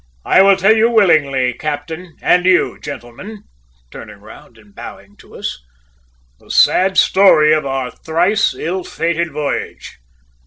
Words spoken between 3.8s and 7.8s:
turning round and bowing to us, the sad story of